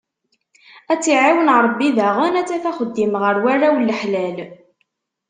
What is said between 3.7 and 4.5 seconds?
n laḥlal.